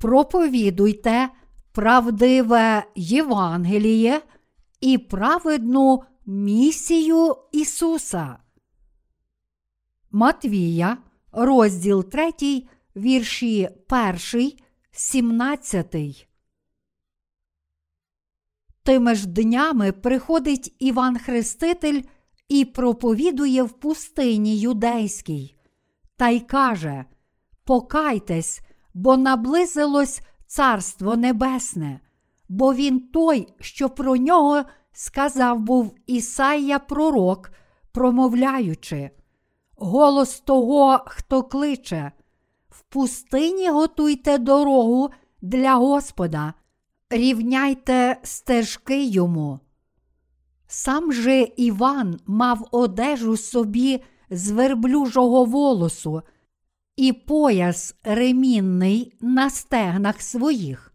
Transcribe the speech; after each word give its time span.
проповідуйте 0.00 1.28
правдиве 1.72 2.84
Євангеліє 2.94 4.20
і 4.80 4.98
праведну 4.98 6.02
місію 6.26 7.36
Ісуса. 7.52 8.38
Матвія, 10.10 10.98
розділ 11.32 12.04
3, 12.04 12.32
вірші 12.96 13.68
1, 14.32 14.52
17. 14.90 15.96
Тими 18.82 19.14
ж 19.14 19.28
днями 19.28 19.92
приходить 19.92 20.76
Іван 20.78 21.18
Хреститель 21.18 22.02
і 22.48 22.64
проповідує 22.64 23.62
в 23.62 23.72
пустині 23.72 24.60
юдейській, 24.60 25.56
та 26.16 26.28
й 26.28 26.40
каже: 26.40 27.04
Покайтесь, 27.64 28.60
бо 29.00 29.16
наблизилось 29.16 30.20
Царство 30.46 31.16
Небесне, 31.16 32.00
бо 32.48 32.74
він 32.74 33.00
той, 33.00 33.54
що 33.60 33.88
про 33.88 34.16
нього 34.16 34.62
сказав 34.92 35.58
був 35.58 35.94
Ісая 36.06 36.78
Пророк, 36.78 37.50
промовляючи, 37.92 39.10
голос 39.76 40.40
того, 40.40 41.00
хто 41.06 41.42
кличе, 41.42 42.12
в 42.68 42.82
пустині 42.82 43.70
готуйте 43.70 44.38
дорогу 44.38 45.10
для 45.42 45.74
Господа, 45.74 46.54
рівняйте 47.10 48.16
стежки 48.22 49.04
йому. 49.04 49.60
Сам 50.66 51.12
же 51.12 51.48
Іван 51.56 52.20
мав 52.26 52.68
одежу 52.70 53.36
собі 53.36 54.02
з 54.30 54.50
верблюжого 54.50 55.44
волосу 55.44 56.22
і 56.96 57.12
пояс 57.12 57.94
ремінний 58.04 59.12
на 59.20 59.50
стегнах 59.50 60.22
своїх, 60.22 60.94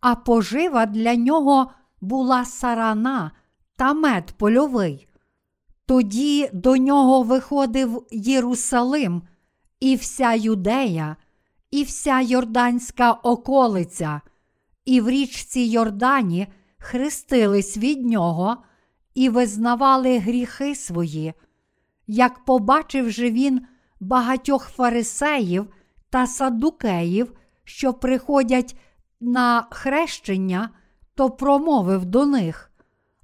а 0.00 0.14
пожива 0.14 0.86
для 0.86 1.14
нього 1.14 1.70
була 2.00 2.44
сарана 2.44 3.30
та 3.76 3.92
мед 3.92 4.32
польовий. 4.32 5.08
Тоді 5.86 6.50
до 6.52 6.76
нього 6.76 7.22
виходив 7.22 8.06
Єрусалим, 8.10 9.22
і 9.80 9.96
вся 9.96 10.32
Юдея, 10.32 11.16
і 11.70 11.82
вся 11.82 12.20
Йорданська 12.20 13.12
околиця, 13.12 14.20
і 14.84 15.00
в 15.00 15.08
річці 15.08 15.60
Йордані 15.60 16.46
хрестились 16.78 17.76
від 17.76 18.06
нього 18.06 18.56
і 19.14 19.28
визнавали 19.28 20.18
гріхи 20.18 20.74
свої. 20.74 21.32
Як 22.06 22.44
побачив 22.44 23.10
же 23.10 23.30
він 23.30 23.66
багатьох 24.02 24.68
фарисеїв 24.68 25.66
та 26.10 26.26
садукеїв, 26.26 27.32
що 27.64 27.94
приходять 27.94 28.76
на 29.20 29.66
хрещення, 29.70 30.70
то 31.14 31.30
промовив 31.30 32.04
до 32.04 32.26
них: 32.26 32.70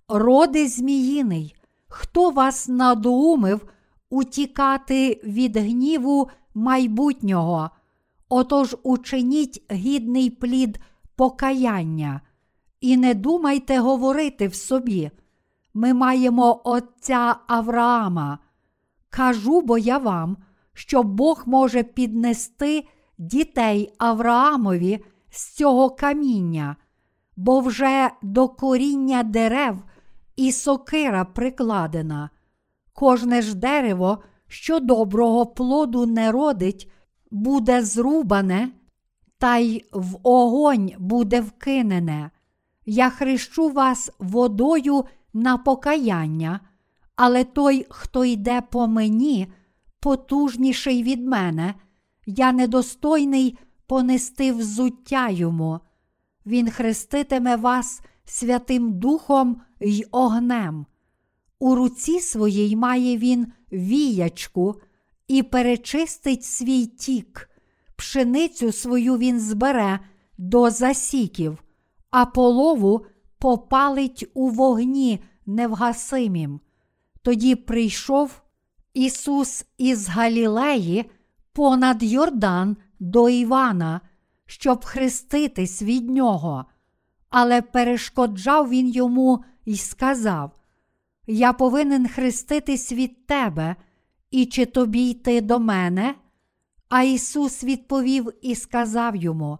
Роди 0.08 0.68
Зміїний, 0.68 1.56
хто 1.88 2.30
вас 2.30 2.68
надоумив 2.68 3.68
утікати 4.10 5.20
від 5.24 5.56
гніву 5.56 6.30
майбутнього? 6.54 7.70
Отож 8.28 8.76
учиніть 8.82 9.72
гідний 9.72 10.30
плід 10.30 10.80
покаяння, 11.16 12.20
і 12.80 12.96
не 12.96 13.14
думайте 13.14 13.78
говорити 13.78 14.48
в 14.48 14.54
собі. 14.54 15.10
Ми 15.74 15.94
маємо 15.94 16.60
Отця 16.64 17.36
Авраама. 17.46 18.38
Кажу 19.10 19.60
бо 19.60 19.78
я 19.78 19.98
вам, 19.98 20.36
що 20.78 21.02
Бог 21.02 21.42
може 21.46 21.82
піднести 21.82 22.84
дітей 23.18 23.92
Авраамові 23.98 25.04
з 25.30 25.54
цього 25.54 25.90
каміння, 25.90 26.76
бо 27.36 27.60
вже 27.60 28.10
до 28.22 28.48
коріння 28.48 29.22
дерев 29.22 29.82
і 30.36 30.52
сокира 30.52 31.24
прикладена. 31.24 32.30
Кожне 32.92 33.42
ж 33.42 33.56
дерево, 33.56 34.18
що 34.46 34.80
доброго 34.80 35.46
плоду 35.46 36.06
не 36.06 36.32
родить, 36.32 36.90
буде 37.30 37.82
зрубане, 37.82 38.68
та 39.38 39.56
й 39.56 39.84
в 39.92 40.18
огонь 40.22 40.92
буде 40.98 41.40
вкинене. 41.40 42.30
Я 42.86 43.10
хрещу 43.10 43.68
вас 43.68 44.10
водою 44.18 45.04
на 45.32 45.56
покаяння, 45.56 46.60
але 47.16 47.44
той, 47.44 47.86
хто 47.88 48.24
йде 48.24 48.60
по 48.60 48.86
мені, 48.86 49.48
потужніший 50.00 51.02
від 51.02 51.26
мене, 51.26 51.74
я 52.26 52.52
недостойний 52.52 53.58
понести 53.86 54.52
взуття 54.52 55.28
йому. 55.28 55.80
Він 56.46 56.70
хреститиме 56.70 57.56
вас 57.56 58.00
Святим 58.24 58.98
Духом 58.98 59.60
й 59.80 60.06
огнем. 60.10 60.86
У 61.58 61.74
руці 61.74 62.20
своїй 62.20 62.76
має 62.76 63.16
він 63.16 63.52
віячку 63.72 64.74
і 65.28 65.42
перечистить 65.42 66.44
свій 66.44 66.86
тік, 66.86 67.50
пшеницю 67.96 68.72
свою 68.72 69.18
він 69.18 69.40
збере 69.40 70.00
до 70.38 70.70
засіків, 70.70 71.64
а 72.10 72.26
полову 72.26 73.06
попалить 73.38 74.30
у 74.34 74.48
вогні 74.48 75.20
невгасимім. 75.46 76.60
Тоді 77.22 77.54
прийшов 77.54 78.42
Ісус 78.98 79.64
із 79.76 80.08
Галілеї 80.08 81.10
понад 81.52 82.02
Йордан 82.02 82.76
до 83.00 83.28
Івана, 83.28 84.00
щоб 84.46 84.84
хреститись 84.84 85.82
від 85.82 86.10
нього, 86.10 86.64
але 87.30 87.62
перешкоджав 87.62 88.68
він 88.68 88.88
йому 88.88 89.44
і 89.64 89.76
сказав: 89.76 90.50
Я 91.26 91.52
повинен 91.52 92.08
хреститись 92.08 92.92
від 92.92 93.26
тебе, 93.26 93.76
і 94.30 94.46
чи 94.46 94.66
тобі 94.66 95.10
йти 95.10 95.40
до 95.40 95.58
мене? 95.58 96.14
А 96.88 97.02
Ісус 97.02 97.64
відповів 97.64 98.32
і 98.42 98.54
сказав 98.54 99.16
йому: 99.16 99.58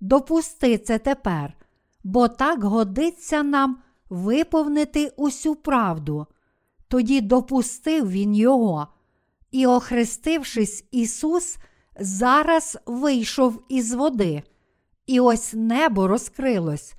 Допусти 0.00 0.78
це 0.78 0.98
тепер, 0.98 1.56
бо 2.04 2.28
так 2.28 2.64
годиться 2.64 3.42
нам 3.42 3.78
виповнити 4.10 5.12
усю 5.16 5.54
правду. 5.54 6.26
Тоді 6.92 7.20
допустив 7.20 8.10
він 8.10 8.34
його, 8.34 8.86
і, 9.50 9.66
охрестившись, 9.66 10.84
Ісус 10.90 11.56
зараз 12.00 12.78
вийшов 12.86 13.62
із 13.68 13.94
води, 13.94 14.42
і 15.06 15.20
ось 15.20 15.54
небо 15.54 16.08
розкрилось, 16.08 16.94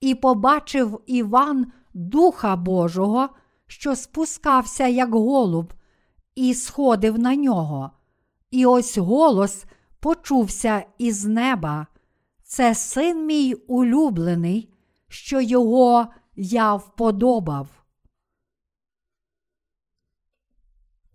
і 0.00 0.14
побачив 0.14 1.00
Іван 1.06 1.72
Духа 1.94 2.56
Божого, 2.56 3.28
що 3.66 3.96
спускався, 3.96 4.86
як 4.86 5.14
голуб, 5.14 5.74
і 6.34 6.54
сходив 6.54 7.18
на 7.18 7.36
нього. 7.36 7.90
І 8.50 8.66
ось 8.66 8.98
голос 8.98 9.64
почувся 10.00 10.84
із 10.98 11.24
неба. 11.24 11.86
Це 12.42 12.74
син 12.74 13.26
мій 13.26 13.54
улюблений, 13.54 14.72
що 15.08 15.40
його 15.40 16.06
я 16.36 16.74
вподобав. 16.74 17.85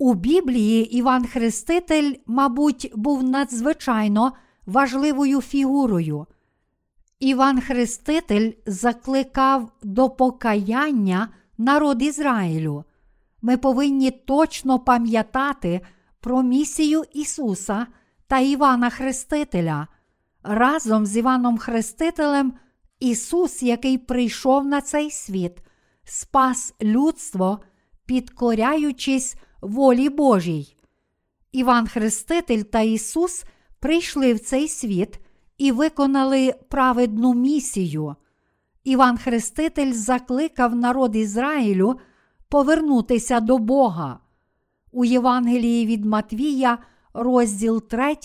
У 0.02 0.14
Біблії 0.14 0.98
Іван 0.98 1.28
Хреститель, 1.28 2.14
мабуть, 2.26 2.92
був 2.96 3.24
надзвичайно 3.24 4.34
важливою 4.66 5.42
фігурою. 5.42 6.26
Іван 7.20 7.62
Хреститель 7.62 8.52
закликав 8.66 9.72
до 9.84 10.10
покаяння 10.10 11.30
народ 11.58 12.02
Ізраїлю. 12.02 12.84
Ми 13.42 13.58
повинні 13.58 14.12
точно 14.12 14.80
пам'ятати 14.80 15.82
про 16.20 16.44
місію 16.44 17.04
Ісуса 17.14 17.88
та 18.28 18.40
Івана 18.40 18.90
Хрестителя. 18.90 19.88
Разом 20.44 21.06
з 21.06 21.18
Іваном 21.18 21.58
Хрестителем 21.58 22.54
Ісус, 23.00 23.64
який 23.64 23.98
прийшов 23.98 24.66
на 24.66 24.82
цей 24.82 25.12
світ, 25.12 25.58
спас 26.04 26.74
людство, 26.82 27.60
підкоряючись 28.06 29.36
волі 29.62 30.10
Божій. 30.10 30.76
Іван 31.52 31.88
Хреститель 31.88 32.62
та 32.62 32.82
Ісус 32.82 33.44
прийшли 33.80 34.34
в 34.34 34.40
цей 34.40 34.68
світ 34.68 35.20
і 35.58 35.72
виконали 35.72 36.54
праведну 36.70 37.34
місію. 37.34 38.16
Іван 38.84 39.18
Хреститель 39.18 39.94
закликав 39.94 40.76
народ 40.76 41.16
Ізраїлю 41.16 42.00
повернутися 42.50 43.40
до 43.40 43.58
Бога. 43.58 44.20
У 44.92 45.06
Євангелії 45.06 45.86
від 45.86 46.06
Матвія, 46.06 46.78
розділ 47.14 47.88
3, 47.88 48.16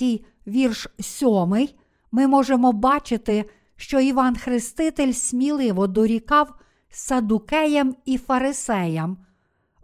вірш 0.47 0.89
7, 1.01 1.69
ми 2.13 2.27
можемо 2.27 2.73
бачити, 2.73 3.45
що 3.77 4.01
Іван 4.01 4.37
Хреститель 4.37 5.13
сміливо 5.13 5.87
дорікав 5.87 6.55
садукеям 6.89 7.95
і 8.05 8.19
фарисеям. 8.19 9.26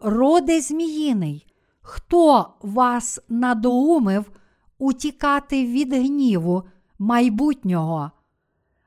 Роде 0.04 0.60
Зміїний, 0.60 1.46
хто 1.80 2.54
вас 2.62 3.20
надоумив 3.28 4.30
утікати 4.78 5.66
від 5.66 5.92
гніву 5.92 6.62
майбутнього? 6.98 8.10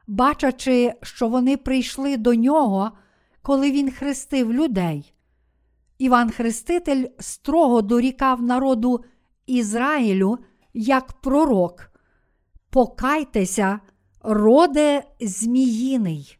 бачачи, 0.07 0.93
що 1.01 1.27
вони 1.27 1.57
прийшли 1.57 2.17
до 2.17 2.35
нього, 2.35 2.91
коли 3.41 3.71
він 3.71 3.91
хрестив 3.91 4.53
людей. 4.53 5.13
Іван 5.97 6.31
Хреститель 6.31 7.05
строго 7.19 7.81
дорікав 7.81 8.41
народу 8.41 9.03
Ізраїлю 9.45 10.37
як 10.73 11.13
пророк. 11.13 11.91
Покайтеся, 12.69 13.79
роде 14.21 15.03
Зміїний. 15.21 16.37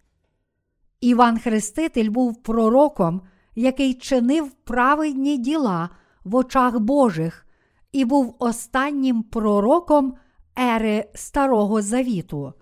Іван 1.02 1.40
Хреститель 1.40 2.10
був 2.10 2.44
пророком, 2.44 3.22
який 3.56 3.94
чинив 3.94 4.52
праведні 4.52 5.38
діла 5.38 5.90
в 6.24 6.36
очах 6.36 6.80
Божих, 6.80 7.46
і 7.92 8.06
був 8.06 8.36
останнім 8.40 9.24
пророком 9.24 10.14
ери 10.60 11.06
Старого 11.16 11.82
Завіту. 11.82 12.54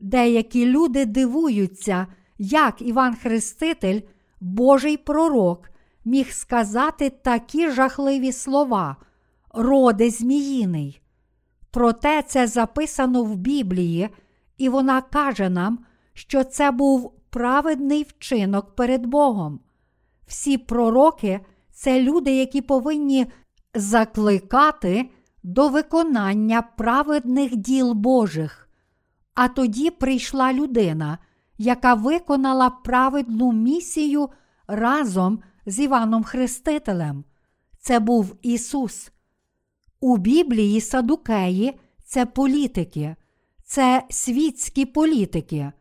Деякі 0.00 0.66
люди 0.66 1.04
дивуються, 1.04 2.06
як 2.38 2.82
Іван 2.82 3.16
Хреститель, 3.16 4.00
Божий 4.40 4.96
пророк, 4.96 5.70
міг 6.04 6.32
сказати 6.32 7.10
такі 7.10 7.70
жахливі 7.70 8.32
слова, 8.32 8.96
роде 9.54 10.10
Зміїний. 10.10 11.00
Проте 11.70 12.22
це 12.22 12.46
записано 12.46 13.24
в 13.24 13.36
Біблії, 13.36 14.08
і 14.58 14.68
вона 14.68 15.00
каже 15.00 15.48
нам, 15.48 15.78
що 16.12 16.44
це 16.44 16.70
був 16.70 17.12
праведний 17.30 18.02
вчинок 18.02 18.76
перед 18.76 19.06
Богом. 19.06 19.60
Всі 20.30 20.58
пророки 20.58 21.40
це 21.72 22.02
люди, 22.02 22.36
які 22.36 22.62
повинні 22.62 23.26
закликати 23.74 25.10
до 25.42 25.68
виконання 25.68 26.62
праведних 26.62 27.56
діл 27.56 27.92
Божих. 27.92 28.68
А 29.34 29.48
тоді 29.48 29.90
прийшла 29.90 30.52
людина, 30.52 31.18
яка 31.58 31.94
виконала 31.94 32.70
праведну 32.70 33.52
місію 33.52 34.28
разом 34.66 35.42
з 35.66 35.80
Іваном 35.80 36.24
Хрестителем. 36.24 37.24
Це 37.80 38.00
був 38.00 38.36
Ісус. 38.42 39.12
У 40.00 40.16
Біблії 40.16 40.80
садукеї 40.80 41.80
це 42.04 42.26
політики, 42.26 43.16
це 43.64 44.02
світські 44.10 44.86
політики. 44.86 45.72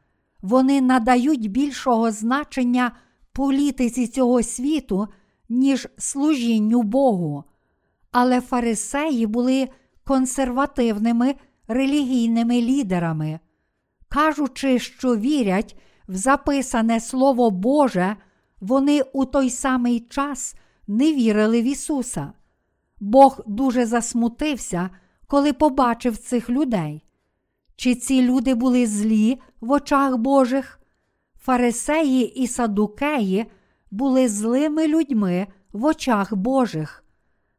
Вони 0.41 0.81
надають 0.81 1.51
більшого 1.51 2.11
значення 2.11 2.91
політиці 3.33 4.07
цього 4.07 4.43
світу, 4.43 5.07
ніж 5.49 5.87
служінню 5.97 6.81
Богу. 6.81 7.43
Але 8.11 8.41
фарисеї 8.41 9.25
були 9.25 9.69
консервативними 10.03 11.35
релігійними 11.67 12.61
лідерами, 12.61 13.39
кажучи, 14.09 14.79
що 14.79 15.15
вірять 15.15 15.75
в 16.07 16.15
записане 16.15 16.99
Слово 16.99 17.51
Боже, 17.51 18.15
вони 18.61 19.01
у 19.13 19.25
той 19.25 19.49
самий 19.49 19.99
час 19.99 20.55
не 20.87 21.13
вірили 21.13 21.61
в 21.61 21.65
Ісуса. 21.65 22.33
Бог 22.99 23.41
дуже 23.47 23.85
засмутився, 23.85 24.89
коли 25.27 25.53
побачив 25.53 26.17
цих 26.17 26.49
людей. 26.49 27.05
Чи 27.75 27.95
ці 27.95 28.21
люди 28.21 28.53
були 28.53 28.87
злі 28.87 29.39
в 29.61 29.71
очах 29.71 30.17
Божих? 30.17 30.78
Фарисеї 31.41 32.41
і 32.41 32.47
садукеї 32.47 33.45
були 33.91 34.27
злими 34.27 34.87
людьми 34.87 35.47
в 35.73 35.85
очах 35.85 36.35
Божих. 36.35 37.03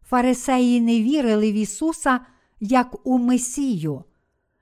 Фарисеї 0.02 0.80
не 0.80 1.02
вірили 1.02 1.52
в 1.52 1.54
Ісуса 1.54 2.20
як 2.60 3.06
у 3.06 3.18
Месію. 3.18 4.04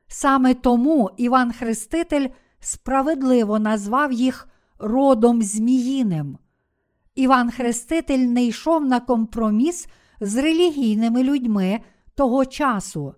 Саме 0.09 0.55
тому 0.55 1.11
Іван 1.17 1.53
Хреститель 1.53 2.29
справедливо 2.61 3.59
назвав 3.59 4.13
їх 4.13 4.49
родом 4.79 5.43
Зміїним. 5.43 6.39
Іван 7.15 7.51
Хреститель 7.51 8.19
не 8.19 8.45
йшов 8.45 8.85
на 8.85 9.01
компроміс 9.01 9.89
з 10.21 10.37
релігійними 10.37 11.23
людьми 11.23 11.81
того 12.15 12.47
часу. 12.47 13.15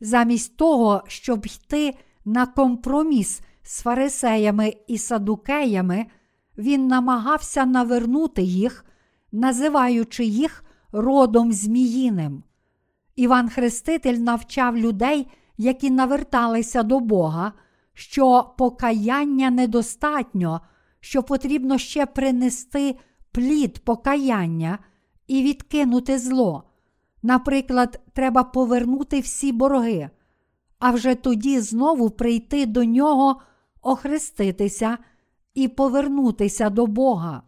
Замість 0.00 0.56
того, 0.56 1.02
щоб 1.06 1.46
йти 1.46 1.94
на 2.24 2.46
компроміс 2.46 3.40
з 3.62 3.82
фарисеями 3.82 4.74
і 4.86 4.98
садукеями, 4.98 6.06
він 6.58 6.86
намагався 6.86 7.66
навернути 7.66 8.42
їх, 8.42 8.84
називаючи 9.32 10.24
їх 10.24 10.64
родом 10.92 11.52
Зміїним. 11.52 12.42
Іван 13.16 13.48
Хреститель 13.48 14.18
навчав 14.18 14.76
людей, 14.76 15.28
які 15.56 15.90
наверталися 15.90 16.82
до 16.82 17.00
Бога, 17.00 17.52
що 17.94 18.54
покаяння 18.58 19.50
недостатньо, 19.50 20.60
що 21.00 21.22
потрібно 21.22 21.78
ще 21.78 22.06
принести 22.06 22.96
плід 23.32 23.78
покаяння 23.78 24.78
і 25.26 25.42
відкинути 25.42 26.18
зло. 26.18 26.64
Наприклад, 27.22 28.00
треба 28.12 28.44
повернути 28.44 29.20
всі 29.20 29.52
борги, 29.52 30.10
а 30.78 30.90
вже 30.90 31.14
тоді 31.14 31.60
знову 31.60 32.10
прийти 32.10 32.66
до 32.66 32.84
нього, 32.84 33.40
охреститися 33.82 34.98
і 35.54 35.68
повернутися 35.68 36.70
до 36.70 36.86
Бога. 36.86 37.42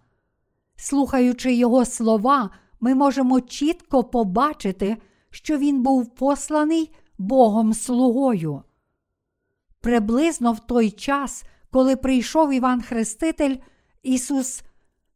Слухаючи 0.77 1.55
Його 1.55 1.85
слова, 1.85 2.51
ми 2.81 2.95
можемо 2.95 3.41
чітко 3.41 4.05
побачити, 4.05 4.97
що 5.31 5.59
він 5.59 5.83
був 5.83 6.15
посланий 6.15 6.95
Богом 7.19 7.75
слугою. 7.75 8.63
Приблизно 9.81 10.53
в 10.53 10.61
той 10.61 10.91
час, 10.91 11.45
коли 11.71 11.97
прийшов 11.97 12.53
Іван 12.53 12.83
Хреститель, 12.83 13.57
Ісус 14.03 14.63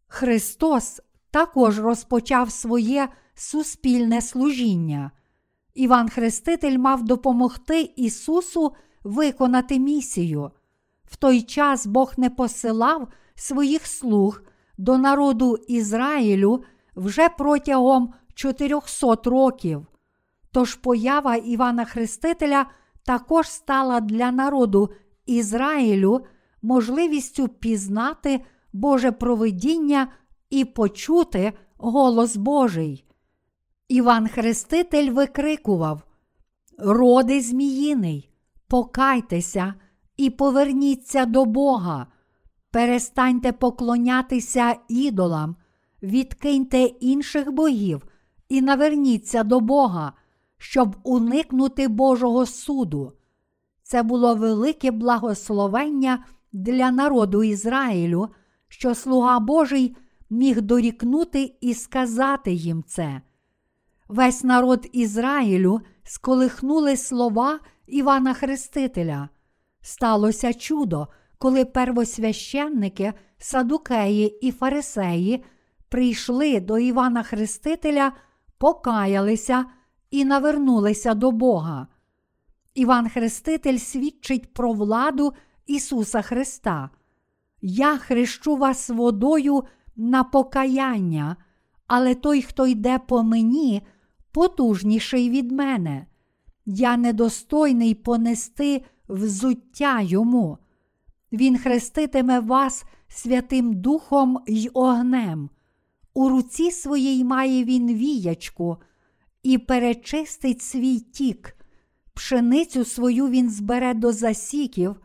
Христос 0.07 1.01
також 1.31 1.79
розпочав 1.79 2.51
своє 2.51 3.09
суспільне 3.35 4.23
служіння. 4.23 5.11
Іван 5.75 6.09
Хреститель 6.09 6.79
мав 6.79 7.03
допомогти 7.03 7.93
Ісусу 7.97 8.73
виконати 9.05 9.79
місію. 9.79 10.51
В 11.11 11.17
той 11.17 11.43
час 11.43 11.87
Бог 11.87 12.13
не 12.17 12.31
посилав 12.31 13.09
своїх 13.35 13.87
слуг 13.87 14.43
до 14.79 14.99
народу 14.99 15.57
Ізраїлю 15.69 16.63
вже 16.97 17.29
протягом 17.29 18.15
400 18.35 19.17
років. 19.25 19.87
Тож 20.53 20.75
поява 20.75 21.37
Івана 21.37 21.85
Хрестителя 21.85 22.67
також 23.05 23.49
стала 23.49 24.01
для 24.01 24.31
народу 24.31 24.91
Ізраїлю 25.27 26.27
можливістю 26.63 27.49
пізнати 27.49 28.41
Боже 28.73 29.13
провидіння 29.13 30.09
і 30.51 30.65
почути 30.65 31.53
голос 31.77 32.37
Божий. 32.37 33.05
Іван 33.89 34.29
Хреститель 34.29 35.11
викрикував: 35.11 36.03
Роди 36.79 37.41
Зміїний, 37.41 38.31
покайтеся 38.69 39.75
і 40.19 40.31
поверніться 40.31 41.27
до 41.27 41.45
Бога, 41.45 42.07
перестаньте 42.71 43.53
поклонятися 43.53 44.77
ідолам, 44.89 45.57
відкиньте 46.03 46.83
інших 46.83 47.53
богів 47.53 48.03
і 48.49 48.63
наверніться 48.63 49.43
до 49.45 49.61
Бога, 49.61 50.13
щоб 50.59 50.97
уникнути 51.03 51.89
Божого 51.89 52.47
суду. 52.47 53.13
Це 53.83 54.03
було 54.03 54.35
велике 54.35 54.91
благословення 54.91 56.25
для 56.53 56.91
народу 56.91 57.43
Ізраїлю, 57.43 58.29
що 58.69 58.95
слуга 58.95 59.41
Божий 59.41 59.97
міг 60.31 60.61
дорікнути 60.63 61.55
і 61.61 61.75
сказати 61.75 62.53
їм 62.53 62.85
це. 62.87 63.21
Весь 64.09 64.45
народ 64.45 64.89
Ізраїлю 64.93 65.81
сколихнули 66.03 66.97
слова 66.97 67.61
Івана 67.87 68.35
Хрестителя. 68.35 69.29
Сталося 69.89 70.55
чудо, 70.55 71.09
коли 71.39 71.65
первосвященники, 71.65 73.13
садукеї 73.39 74.39
і 74.47 74.53
фарисеї 74.53 75.45
прийшли 75.89 76.61
до 76.61 76.79
Івана 76.79 77.23
Хрестителя, 77.23 78.13
покаялися 78.59 79.65
і 80.11 80.25
навернулися 80.25 81.15
до 81.15 81.31
Бога. 81.31 81.87
Іван 82.75 83.09
Хреститель 83.09 83.79
свідчить 83.79 84.55
про 84.55 84.73
владу 84.73 85.33
Ісуса 85.67 86.23
Христа. 86.23 86.91
Я 87.63 87.99
хрещу 87.99 88.57
вас 88.57 88.91
водою 88.91 89.65
на 89.97 90.25
покаяння, 90.25 91.37
але 91.87 92.15
той, 92.15 92.43
хто 92.43 92.67
йде 92.67 92.99
по 92.99 93.23
мені, 93.23 93.83
потужніший 94.33 95.31
від 95.31 95.53
мене. 95.53 96.07
Я 96.67 96.97
недостойний 96.97 97.95
понести 97.95 98.85
взуття 99.09 100.01
йому. 100.01 100.59
Він 101.33 101.59
хреститиме 101.59 102.41
вас 102.41 102.85
Святим 103.09 103.75
Духом 103.75 104.39
й 104.47 104.71
огнем. 104.75 105.51
У 106.15 106.29
руці 106.29 106.71
своїй 106.71 107.25
має 107.25 107.65
він 107.65 107.95
віячку 107.95 108.77
і 109.43 109.59
перечистить 109.59 110.63
свій 110.63 111.01
тік. 111.01 111.57
Пшеницю 112.15 112.85
свою 112.85 113.29
він 113.29 113.51
збере 113.51 113.95
до 113.95 114.13
засіків, 114.13 114.97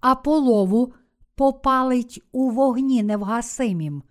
а 0.00 0.14
полову 0.14 0.92
попалить 1.34 2.22
у 2.32 2.50
вогні 2.50 3.02
невгасимім. 3.02 4.02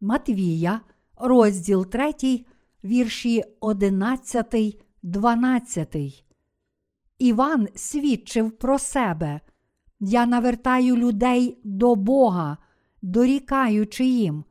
Матвія, 0.00 0.80
розділ 1.16 1.86
3, 1.86 2.44
вірші 2.84 3.44
11, 3.60 4.82
12. 5.02 6.24
Іван 7.18 7.68
свідчив 7.74 8.50
про 8.50 8.78
себе. 8.78 9.40
Я 10.00 10.26
навертаю 10.26 10.96
людей 10.96 11.60
до 11.64 11.94
Бога, 11.94 12.56
дорікаючи 13.02 14.04
їм, 14.04 14.44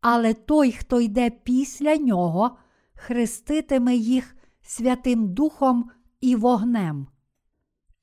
але 0.00 0.34
той, 0.34 0.72
хто 0.72 1.00
йде 1.00 1.30
після 1.30 1.96
нього, 1.96 2.56
хреститиме 2.94 3.94
їх 3.94 4.36
Святим 4.62 5.34
Духом 5.34 5.90
і 6.20 6.36
вогнем. 6.36 7.06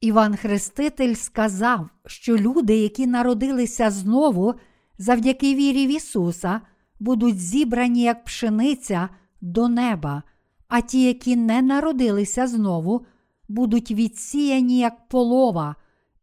Іван 0.02 0.36
Хреститель 0.36 1.14
сказав, 1.14 1.90
що 2.06 2.38
люди, 2.38 2.78
які 2.78 3.08
народилися 3.08 3.92
знову 3.92 4.54
завдяки 4.98 5.56
вірі 5.56 5.88
в 5.88 5.90
Ісуса, 5.90 6.62
будуть 7.00 7.40
зібрані 7.40 8.02
як 8.02 8.24
пшениця 8.24 9.10
до 9.42 9.68
неба, 9.68 10.24
а 10.68 10.82
ті, 10.82 11.04
які 11.04 11.36
не 11.36 11.62
народилися 11.62 12.48
знову, 12.48 13.06
будуть 13.52 13.92
відсіяні 13.92 14.80
як 14.80 15.08
полова 15.08 15.76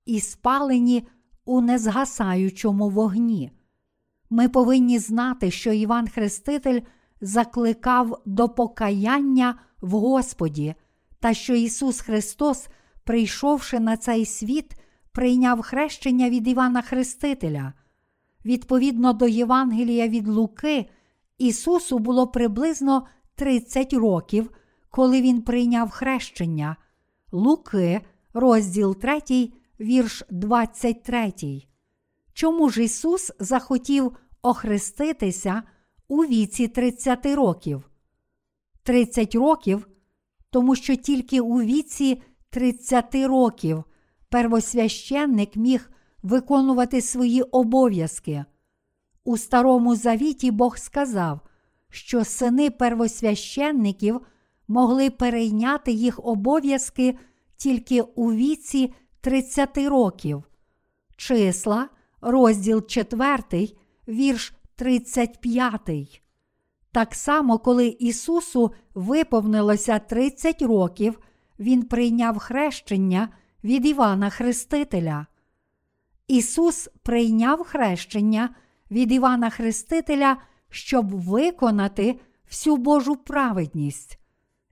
і 0.07 0.21
спалені 0.21 1.07
у 1.45 1.61
незгасаючому 1.61 2.89
вогні. 2.89 3.51
Ми 4.31 4.49
повинні 4.49 4.99
знати, 4.99 5.51
що 5.51 5.73
Іван 5.73 6.09
Хреститель 6.09 6.81
закликав 7.21 8.23
до 8.27 8.49
покаяння 8.49 9.59
в 9.81 9.91
Господі, 9.91 10.75
та 11.21 11.35
що 11.35 11.55
Ісус 11.55 12.01
Христос, 12.01 12.69
прийшовши 13.05 13.81
на 13.81 13.97
цей 13.97 14.27
світ, 14.27 14.75
прийняв 15.13 15.63
хрещення 15.63 16.31
від 16.31 16.49
Івана 16.49 16.83
Хрестителя. 16.83 17.73
Відповідно 18.45 19.13
до 19.13 19.27
Євангелія 19.29 20.09
від 20.09 20.29
Луки, 20.29 20.91
Ісусу 21.39 21.99
було 21.99 22.27
приблизно 22.27 23.07
30 23.35 23.93
років, 23.93 24.51
коли 24.91 25.23
Він 25.23 25.43
прийняв 25.43 25.91
хрещення. 25.91 26.77
Луки, 27.33 28.01
розділ 28.35 28.97
3, 28.97 29.53
вірш 29.81 30.23
23. 30.31 31.33
Чому 32.33 32.69
ж 32.71 32.83
Ісус 32.85 33.33
захотів 33.39 34.17
охреститися 34.43 35.63
у 36.09 36.25
віці 36.25 36.69
30 36.69 37.27
років? 37.27 37.91
30 38.83 39.35
років, 39.35 39.89
тому 40.51 40.77
що 40.77 40.97
тільки 40.97 41.41
у 41.41 41.61
віці 41.61 42.23
30 42.51 43.15
років 43.15 43.85
первосвященник 44.29 45.57
міг 45.57 45.91
виконувати 46.23 47.01
свої 47.01 47.43
обов'язки. 47.43 48.45
У 49.25 49.37
Старому 49.37 49.97
Завіті 49.97 50.51
Бог 50.51 50.79
сказав, 50.79 51.41
що 51.91 52.25
сини 52.25 52.71
первосвященників 52.71 54.21
могли 54.69 55.11
перейняти 55.11 55.93
їх 55.93 56.21
обов'язки 56.25 57.19
тільки 57.57 58.03
у 58.03 58.33
віці 58.33 58.95
30 59.21 59.79
років. 59.79 60.45
Числа, 61.17 61.89
розділ 62.21 62.87
4, 62.87 63.69
вірш 64.09 64.53
35. 64.77 66.23
Так 66.93 67.15
само, 67.15 67.59
коли 67.59 67.87
Ісусу 67.87 68.73
виповнилося 68.95 69.99
30 69.99 70.63
років, 70.63 71.21
Він 71.59 71.83
прийняв 71.83 72.39
хрещення 72.39 73.29
від 73.65 73.87
Івана 73.87 74.31
Хрестителя. 74.31 75.27
Ісус 76.29 76.89
прийняв 77.03 77.65
хрещення 77.65 78.55
від 78.91 79.13
Івана 79.13 79.51
Хрестителя, 79.51 80.37
щоб 80.71 81.11
виконати 81.11 82.21
всю 82.49 82.77
Божу 82.77 83.17
праведність. 83.17 84.19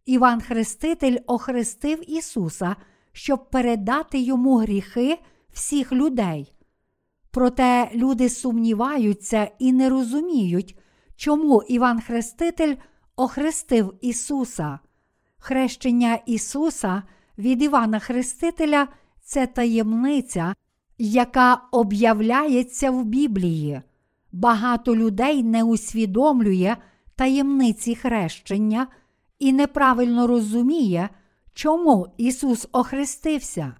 Іван 0.07 0.41
Хреститель 0.41 1.19
охрестив 1.27 2.11
Ісуса, 2.11 2.77
щоб 3.13 3.51
передати 3.51 4.19
йому 4.19 4.57
гріхи 4.57 5.19
всіх 5.53 5.93
людей. 5.93 6.53
Проте 7.31 7.91
люди 7.95 8.29
сумніваються 8.29 9.51
і 9.59 9.73
не 9.73 9.89
розуміють, 9.89 10.79
чому 11.17 11.63
Іван 11.63 12.01
Хреститель 12.01 12.75
охрестив 13.17 13.95
Ісуса. 14.01 14.79
Хрещення 15.39 16.19
Ісуса 16.27 17.03
від 17.39 17.63
Івана 17.63 17.99
Хрестителя 17.99 18.89
це 19.23 19.47
таємниця, 19.47 20.55
яка 20.99 21.55
об'являється 21.73 22.91
в 22.91 23.05
Біблії. 23.05 23.83
Багато 24.33 24.97
людей 24.97 25.43
не 25.43 25.65
усвідомлює 25.65 26.77
таємниці 27.17 27.95
хрещення 27.95 28.87
і 29.39 29.53
неправильно 29.53 30.27
розуміє, 30.27 31.09
чому 31.55 32.07
Ісус 32.17 32.69
охрестився. 32.73 33.75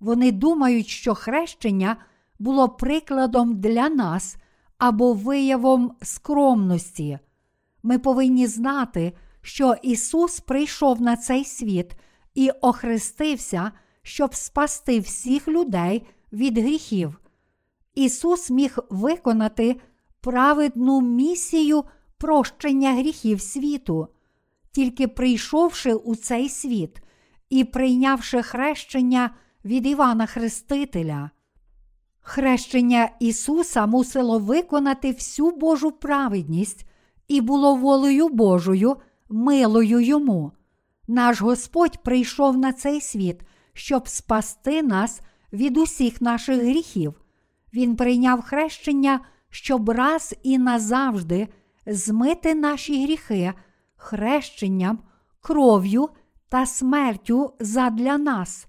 Вони 0.00 0.32
думають, 0.32 0.88
що 0.88 1.14
хрещення 1.14 1.96
було 2.38 2.68
прикладом 2.68 3.60
для 3.60 3.88
нас 3.88 4.36
або 4.78 5.12
виявом 5.12 5.92
скромності. 6.02 7.18
Ми 7.82 7.98
повинні 7.98 8.46
знати, 8.46 9.12
що 9.42 9.74
Ісус 9.82 10.40
прийшов 10.40 11.02
на 11.02 11.16
цей 11.16 11.44
світ 11.44 11.96
і 12.34 12.50
охрестився, 12.50 13.72
щоб 14.02 14.34
спасти 14.34 15.00
всіх 15.00 15.48
людей 15.48 16.06
від 16.32 16.58
гріхів. 16.58 17.20
Ісус 17.94 18.50
міг 18.50 18.78
виконати 18.90 19.76
праведну 20.20 21.00
місію 21.00 21.84
прощення 22.18 22.92
гріхів 22.92 23.40
світу, 23.40 24.08
тільки 24.76 25.08
прийшовши 25.08 25.94
у 25.94 26.16
цей 26.16 26.48
світ 26.48 27.02
і 27.50 27.64
прийнявши 27.64 28.42
хрещення 28.42 29.30
від 29.64 29.86
Івана 29.86 30.26
Хрестителя. 30.26 31.30
Хрещення 32.20 33.10
Ісуса 33.20 33.86
мусило 33.86 34.38
виконати 34.38 35.12
всю 35.12 35.50
Божу 35.50 35.92
праведність 35.92 36.86
і 37.28 37.40
було 37.40 37.74
волею 37.74 38.28
Божою, 38.28 38.96
милою 39.28 40.00
йому. 40.00 40.52
Наш 41.08 41.40
Господь 41.40 42.02
прийшов 42.02 42.56
на 42.56 42.72
цей 42.72 43.00
світ, 43.00 43.40
щоб 43.72 44.08
спасти 44.08 44.82
нас 44.82 45.20
від 45.52 45.76
усіх 45.76 46.20
наших 46.20 46.62
гріхів. 46.62 47.14
Він 47.74 47.96
прийняв 47.96 48.42
хрещення, 48.42 49.20
щоб 49.50 49.90
раз 49.90 50.34
і 50.42 50.58
назавжди 50.58 51.48
змити 51.86 52.54
наші 52.54 53.04
гріхи 53.04 53.54
хрещенням, 53.96 54.98
кров'ю 55.40 56.08
та 56.48 56.66
смертю 56.66 57.52
задля 57.60 58.18
нас. 58.18 58.66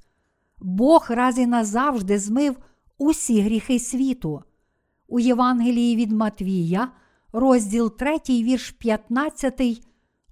Бог 0.60 1.06
раз 1.10 1.38
і 1.38 1.48
назавжди 1.48 2.20
змив 2.20 2.58
усі 2.98 3.42
гріхи 3.42 3.80
світу. 3.80 4.44
У 5.08 5.20
Євангелії 5.20 5.96
від 5.96 6.12
Матвія, 6.12 6.92
розділ 7.34 7.98
3, 7.98 8.20
вірш 8.30 8.72
15, 8.72 9.62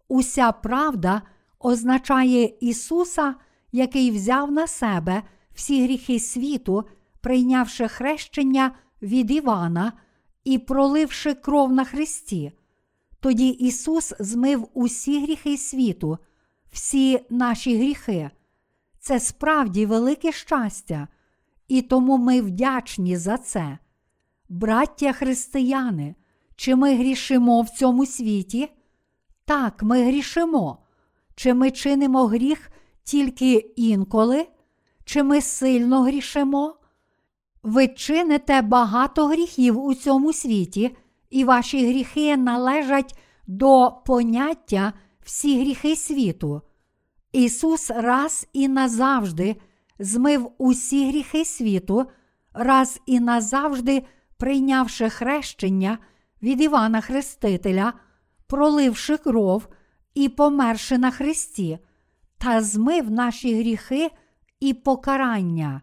уся 0.08 0.52
правда 0.52 1.22
означає 1.60 2.54
Ісуса, 2.60 3.36
який 3.72 4.12
взяв 4.12 4.52
на 4.52 4.68
себе 4.68 5.24
всі 5.54 5.84
гріхи 5.84 6.20
світу, 6.20 6.84
прийнявши 7.22 7.88
хрещення 7.88 8.72
від 9.02 9.32
Івана 9.32 9.94
і 10.44 10.58
проливши 10.58 11.34
кров 11.34 11.74
на 11.74 11.86
Христі. 11.86 12.52
Тоді 13.20 13.48
Ісус 13.48 14.14
змив 14.20 14.68
усі 14.74 15.24
гріхи 15.24 15.58
світу, 15.58 16.18
всі 16.72 17.20
наші 17.30 17.78
гріхи. 17.78 18.30
Це 19.00 19.20
справді 19.20 19.86
велике 19.86 20.32
щастя, 20.32 21.08
і 21.68 21.82
тому 21.82 22.18
ми 22.18 22.42
вдячні 22.42 23.18
за 23.18 23.38
це. 23.38 23.78
Браття 24.50 25.14
християни, 25.14 26.16
чи 26.56 26.76
ми 26.76 26.96
грішимо 26.96 27.62
в 27.62 27.70
цьому 27.70 28.06
світі? 28.06 28.70
Так, 29.46 29.84
ми 29.84 30.04
грішимо. 30.04 30.78
Чи 31.36 31.54
ми 31.54 31.72
чинимо 31.72 32.26
гріх 32.26 32.72
тільки 33.04 33.54
інколи, 33.76 34.48
чи 35.06 35.24
ми 35.24 35.42
сильно 35.42 36.02
грішимо? 36.02 36.76
Ви 37.64 37.88
чините 37.88 38.62
багато 38.62 39.28
гріхів 39.28 39.84
у 39.84 39.94
цьому 39.94 40.34
світі, 40.34 40.96
і 41.30 41.44
ваші 41.44 41.88
гріхи 41.88 42.38
належать 42.38 43.20
до 43.48 43.92
поняття 44.06 44.94
всі 45.24 45.60
гріхи 45.60 45.96
світу. 45.96 46.62
Ісус 47.32 47.90
раз 47.90 48.48
і 48.54 48.68
назавжди 48.68 49.56
змив 50.00 50.52
усі 50.58 51.08
гріхи 51.10 51.46
світу, 51.46 52.06
раз 52.54 53.02
і 53.06 53.20
назавжди 53.20 54.04
прийнявши 54.38 55.10
хрещення 55.10 55.98
від 56.42 56.62
Івана 56.62 57.02
Хрестителя, 57.02 57.94
проливши 58.48 59.18
кров 59.18 59.68
і 60.14 60.30
померши 60.30 60.98
на 60.98 61.12
Христі, 61.12 61.80
та 62.38 62.62
змив 62.62 63.12
наші 63.12 63.60
гріхи 63.60 64.12
і 64.60 64.74
покарання. 64.74 65.82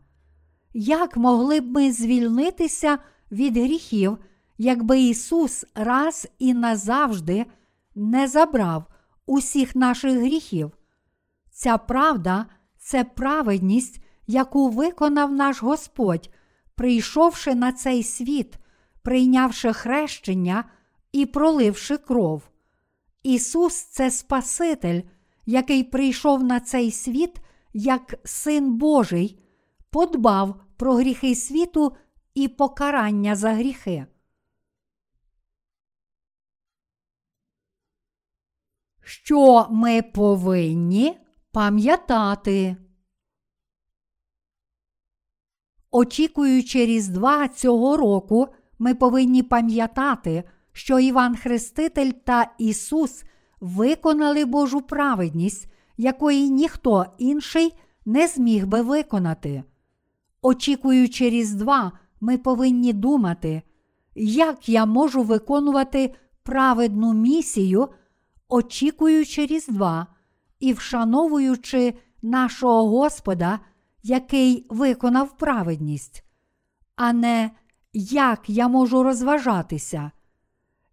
Як 0.74 1.16
могли 1.16 1.60
б 1.60 1.72
ми 1.72 1.92
звільнитися 1.92 2.98
від 3.32 3.56
гріхів, 3.56 4.18
якби 4.62 5.00
Ісус 5.00 5.64
раз 5.74 6.28
і 6.38 6.54
назавжди 6.54 7.46
не 7.94 8.28
забрав 8.28 8.84
усіх 9.26 9.76
наших 9.76 10.18
гріхів? 10.18 10.72
Ця 11.50 11.78
правда 11.78 12.46
це 12.78 13.04
праведність, 13.04 14.02
яку 14.26 14.68
виконав 14.68 15.32
наш 15.32 15.62
Господь, 15.62 16.30
прийшовши 16.74 17.54
на 17.54 17.72
цей 17.72 18.02
світ, 18.02 18.54
прийнявши 19.02 19.72
хрещення 19.72 20.64
і 21.12 21.26
проливши 21.26 21.96
кров. 21.96 22.42
Ісус 23.22 23.74
це 23.74 24.10
Спаситель, 24.10 25.02
який 25.46 25.84
прийшов 25.84 26.44
на 26.44 26.60
цей 26.60 26.90
світ 26.90 27.40
як 27.72 28.14
Син 28.24 28.74
Божий, 28.74 29.38
подбав 29.90 30.60
про 30.76 30.94
гріхи 30.94 31.34
світу 31.34 31.96
і 32.34 32.48
покарання 32.48 33.36
за 33.36 33.52
гріхи. 33.52 34.06
Що 39.04 39.66
ми 39.70 40.02
повинні 40.02 41.16
пам'ятати? 41.52 42.76
Очікуючи 45.90 46.86
Різдва 46.86 47.48
цього 47.48 47.96
року, 47.96 48.48
ми 48.78 48.94
повинні 48.94 49.42
пам'ятати, 49.42 50.44
що 50.72 50.98
Іван 50.98 51.36
Хреститель 51.36 52.10
та 52.10 52.52
Ісус 52.58 53.24
виконали 53.60 54.44
Божу 54.44 54.80
праведність, 54.80 55.72
якої 55.96 56.50
ніхто 56.50 57.06
інший 57.18 57.74
не 58.06 58.26
зміг 58.26 58.66
би 58.66 58.82
виконати. 58.82 59.62
Очікуючи 60.42 61.30
Різдва, 61.30 61.92
ми 62.20 62.38
повинні 62.38 62.92
думати, 62.92 63.62
як 64.14 64.68
я 64.68 64.86
можу 64.86 65.22
виконувати 65.22 66.14
праведну 66.42 67.12
місію, 67.12 67.88
очікуючи 68.52 69.46
Різдва 69.46 70.06
і 70.60 70.72
вшановуючи 70.72 71.94
нашого 72.22 72.88
Господа, 72.88 73.60
який 74.02 74.66
виконав 74.70 75.36
праведність, 75.36 76.24
а 76.96 77.12
не 77.12 77.50
як 77.92 78.50
я 78.50 78.68
можу 78.68 79.02
розважатися, 79.02 80.10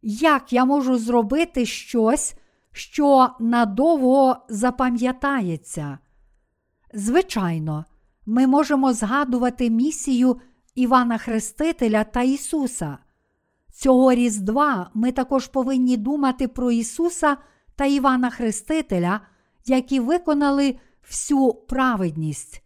як 0.01 0.53
я 0.53 0.65
можу 0.65 0.97
зробити 0.97 1.65
щось, 1.65 2.35
що 2.71 3.29
надовго 3.39 4.37
запам'ятається. 4.49 5.97
Звичайно, 6.93 7.85
ми 8.25 8.47
можемо 8.47 8.93
згадувати 8.93 9.69
місію 9.69 10.41
Івана 10.75 11.17
Хрестителя 11.17 12.03
та 12.03 12.21
Ісуса. 12.21 12.97
Цього 13.71 14.13
Різдва 14.13 14.91
ми 14.93 15.11
також 15.11 15.47
повинні 15.47 15.97
думати 15.97 16.47
про 16.47 16.71
Ісуса 16.71 17.37
та 17.75 17.85
Івана 17.85 18.29
Хрестителя, 18.29 19.21
які 19.65 19.99
виконали 19.99 20.75
всю 21.09 21.53
праведність. 21.53 22.63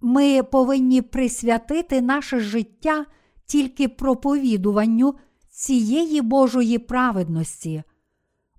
Ми 0.00 0.42
повинні 0.42 1.02
присвятити 1.02 2.00
наше 2.00 2.40
життя 2.40 3.06
тільки 3.46 3.88
проповідуванню 3.88 5.14
цієї 5.50 6.20
Божої 6.20 6.78
праведності. 6.78 7.82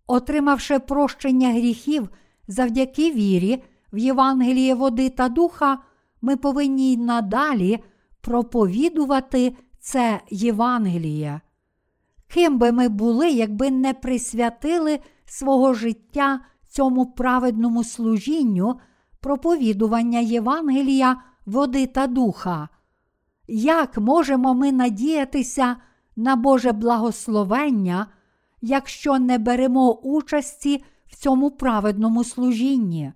Отримавши 0.07 0.79
прощення 0.79 1.51
гріхів 1.51 2.09
завдяки 2.47 3.11
вірі 3.11 3.63
в 3.93 3.97
Євангеліє 3.97 4.75
води 4.75 5.09
та 5.09 5.29
духа, 5.29 5.79
ми 6.21 6.37
повинні 6.37 6.93
й 6.93 6.97
надалі 6.97 7.83
проповідувати 8.21 9.55
це 9.79 10.21
Євангеліє. 10.29 11.41
Ким 12.33 12.57
би 12.57 12.71
ми 12.71 12.89
були, 12.89 13.31
якби 13.31 13.71
не 13.71 13.93
присвятили 13.93 14.99
свого 15.25 15.73
життя 15.73 16.39
цьому 16.73 17.05
праведному 17.05 17.83
служінню, 17.83 18.79
проповідування 19.19 20.19
Євангелія, 20.19 21.21
води 21.45 21.87
та 21.87 22.07
духа? 22.07 22.69
Як 23.47 23.97
можемо 23.97 24.53
ми 24.53 24.71
надіятися 24.71 25.75
на 26.15 26.35
Боже 26.35 26.71
благословення, 26.71 28.07
якщо 28.61 29.19
не 29.19 29.37
беремо 29.37 29.93
участі 29.93 30.83
в 31.07 31.15
цьому 31.15 31.51
праведному 31.51 32.23
служінні? 32.23 33.13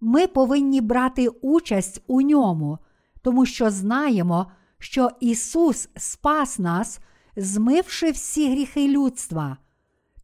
Ми 0.00 0.26
повинні 0.26 0.80
брати 0.80 1.28
участь 1.28 2.02
у 2.06 2.20
ньому, 2.20 2.78
тому 3.22 3.46
що 3.46 3.70
знаємо, 3.70 4.46
що 4.78 5.10
Ісус 5.20 5.88
спас 5.96 6.58
нас, 6.58 7.00
змивши 7.36 8.10
всі 8.10 8.50
гріхи 8.50 8.88
людства. 8.88 9.56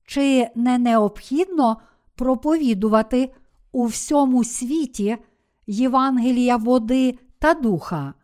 Чи 0.06 0.48
не 0.54 0.78
необхідно 0.78 1.76
проповідувати 2.14 3.32
у 3.72 3.86
всьому 3.86 4.44
світі 4.44 5.16
Євангелія 5.66 6.56
води 6.56 7.18
та 7.38 7.54
духа? 7.54 8.14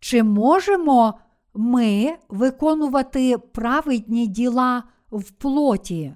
Чи 0.00 0.22
можемо 0.22 1.14
ми 1.54 2.16
виконувати 2.28 3.38
праведні 3.38 4.26
діла 4.26 4.82
в 5.10 5.30
плоті? 5.30 6.14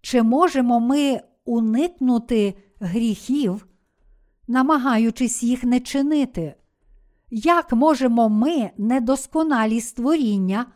Чи 0.00 0.22
можемо 0.22 0.80
ми 0.80 1.20
уникнути 1.44 2.54
гріхів, 2.80 3.66
намагаючись 4.48 5.42
їх 5.42 5.64
не 5.64 5.80
чинити? 5.80 6.54
Як 7.30 7.72
можемо 7.72 8.28
ми, 8.28 8.70
недосконалі 8.78 9.80
створіння, 9.80 10.66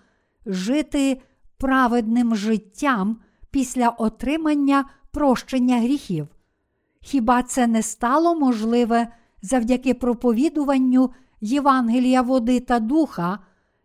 жити 0.46 1.20
праведним 1.58 2.36
життям 2.36 3.20
після 3.50 3.88
отримання 3.88 4.84
прощення 5.10 5.80
гріхів? 5.80 6.28
Хіба 7.00 7.42
це 7.42 7.66
не 7.66 7.82
стало 7.82 8.34
можливе 8.34 9.08
завдяки 9.42 9.94
проповідуванню 9.94 11.10
Євангелія 11.40 12.22
води 12.22 12.60
та 12.60 12.78
духа, 12.78 13.38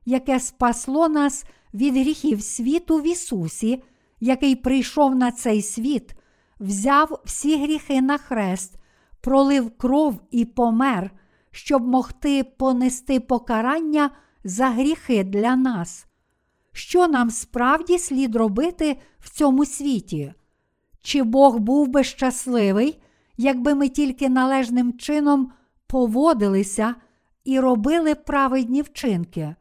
яке 0.06 0.40
спасло 0.40 1.10
нас 1.10 1.46
від 1.74 1.94
гріхів 1.94 2.42
світу 2.42 2.98
в 2.98 3.08
Ісусі, 3.08 3.84
який 4.20 4.56
прийшов 4.56 5.16
на 5.16 5.32
цей 5.32 5.62
світ, 5.62 6.16
взяв 6.60 7.22
всі 7.26 7.64
гріхи 7.64 8.02
на 8.02 8.18
хрест, 8.18 8.76
пролив 9.22 9.78
кров 9.78 10.22
і 10.32 10.46
помер, 10.46 11.12
щоб 11.52 11.88
могти 11.88 12.44
понести 12.44 13.20
покарання 13.20 14.10
за 14.44 14.70
гріхи 14.70 15.24
для 15.24 15.56
нас. 15.56 16.08
Що 16.74 17.08
нам 17.08 17.30
справді 17.30 17.98
слід 17.98 18.36
робити 18.36 18.98
в 19.20 19.30
цьому 19.30 19.66
світі? 19.66 20.34
Чи 21.02 21.24
Бог 21.24 21.60
був 21.60 21.88
би 21.88 22.04
щасливий, 22.04 23.02
якби 23.38 23.76
ми 23.76 23.90
тільки 23.90 24.30
належним 24.30 24.98
чином 24.98 25.52
поводилися 25.88 26.96
і 27.44 27.60
робили 27.60 28.16
праведні 28.16 28.82
вчинки? 28.82 29.56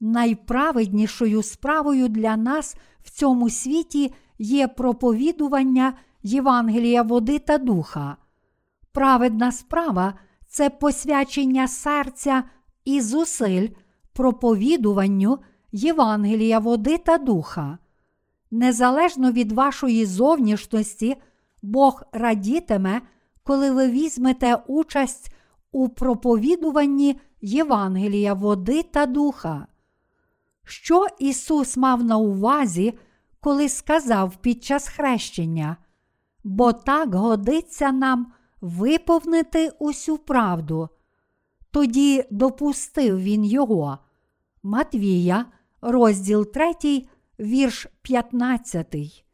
Найправеднішою 0.00 1.42
справою 1.42 2.08
для 2.08 2.36
нас 2.36 2.76
в 3.02 3.10
цьому 3.10 3.50
світі 3.50 4.14
є 4.38 4.68
проповідування 4.68 5.92
Євангелія 6.22 7.02
води 7.02 7.38
та 7.38 7.58
духа. 7.58 8.16
Праведна 8.92 9.52
справа 9.52 10.14
це 10.48 10.70
посвячення 10.70 11.68
серця 11.68 12.44
і 12.84 13.00
зусиль 13.00 13.68
проповідуванню 14.12 15.38
Євангелія 15.76 16.58
води 16.58 16.98
та 16.98 17.18
духа. 17.18 17.78
Незалежно 18.50 19.32
від 19.32 19.52
вашої 19.52 20.06
зовнішності, 20.06 21.16
Бог 21.62 22.02
радітиме, 22.12 23.02
коли 23.42 23.70
ви 23.70 23.90
візьмете 23.90 24.54
участь 24.66 25.34
у 25.72 25.88
проповідуванні 25.88 27.20
Євангелія 27.40 28.34
води 28.34 28.82
та 28.82 29.06
духа. 29.06 29.66
Що 30.64 31.06
Ісус 31.18 31.76
мав 31.76 32.04
на 32.04 32.16
увазі, 32.16 32.98
коли 33.40 33.68
сказав 33.68 34.36
під 34.36 34.64
час 34.64 34.88
хрещення, 34.88 35.76
бо 36.44 36.72
так 36.72 37.14
годиться 37.14 37.92
нам 37.92 38.32
виповнити 38.60 39.72
усю 39.78 40.18
правду. 40.18 40.88
Тоді 41.70 42.24
допустив 42.30 43.20
він 43.20 43.44
його. 43.44 43.98
Матвія, 44.62 45.46
розділ 45.86 46.52
3, 46.52 47.02
вірш 47.40 47.86
15. 48.02 49.24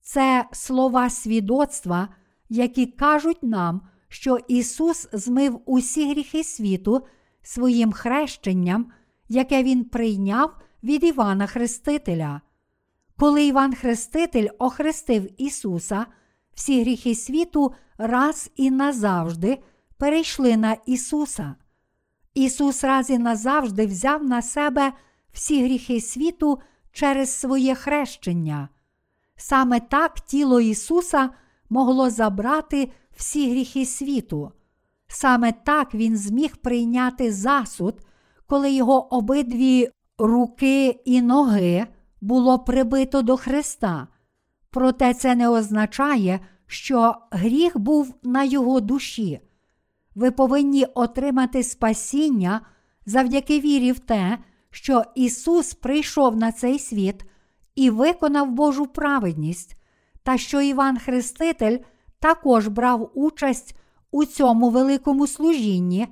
Це 0.00 0.44
слова 0.52 1.10
свідоцтва, 1.10 2.08
які 2.48 2.86
кажуть 2.86 3.42
нам, 3.42 3.80
що 4.08 4.38
Ісус 4.48 5.08
змив 5.12 5.60
усі 5.66 6.10
гріхи 6.10 6.44
світу 6.44 7.06
своїм 7.42 7.92
хрещенням, 7.92 8.92
яке 9.28 9.62
Він 9.62 9.84
прийняв 9.84 10.56
від 10.82 11.04
Івана 11.04 11.46
Хрестителя. 11.46 12.40
Коли 13.18 13.44
Іван 13.44 13.74
Хреститель 13.74 14.48
охрестив 14.58 15.42
Ісуса, 15.42 16.06
всі 16.54 16.80
гріхи 16.80 17.14
світу 17.14 17.72
раз 17.98 18.50
і 18.56 18.70
назавжди 18.70 19.58
перейшли 19.98 20.56
на 20.56 20.76
Ісуса. 20.86 21.54
Ісус 22.34 22.84
раз 22.84 23.10
і 23.10 23.18
назавжди 23.18 23.86
взяв 23.86 24.24
на 24.24 24.42
себе 24.42 24.92
всі 25.36 25.64
гріхи 25.64 26.00
світу 26.00 26.58
через 26.92 27.30
своє 27.30 27.74
хрещення. 27.74 28.68
Саме 29.36 29.80
так 29.80 30.20
тіло 30.20 30.60
Ісуса 30.60 31.30
могло 31.70 32.10
забрати 32.10 32.90
всі 33.16 33.50
гріхи 33.50 33.86
світу. 33.86 34.52
Саме 35.08 35.52
так 35.52 35.94
Він 35.94 36.16
зміг 36.16 36.56
прийняти 36.56 37.32
засуд, 37.32 37.94
коли 38.46 38.72
його 38.72 39.14
обидві 39.14 39.90
руки 40.18 41.00
і 41.04 41.22
ноги 41.22 41.86
було 42.20 42.58
прибито 42.58 43.22
до 43.22 43.36
Христа. 43.36 44.08
Проте 44.70 45.14
це 45.14 45.34
не 45.34 45.48
означає, 45.48 46.40
що 46.66 47.14
гріх 47.30 47.78
був 47.78 48.14
на 48.22 48.44
його 48.44 48.80
душі. 48.80 49.40
Ви 50.14 50.30
повинні 50.30 50.84
отримати 50.84 51.62
спасіння 51.62 52.60
завдяки 53.06 53.60
вірі 53.60 53.92
в 53.92 53.98
те, 53.98 54.38
що 54.76 55.04
Ісус 55.14 55.74
прийшов 55.74 56.36
на 56.36 56.52
цей 56.52 56.78
світ 56.78 57.24
і 57.74 57.90
виконав 57.90 58.50
Божу 58.50 58.86
праведність, 58.86 59.76
та 60.22 60.38
що 60.38 60.60
Іван 60.60 60.98
Хреститель 60.98 61.78
також 62.18 62.68
брав 62.68 63.10
участь 63.14 63.76
у 64.10 64.24
цьому 64.24 64.70
великому 64.70 65.26
служінні, 65.26 66.08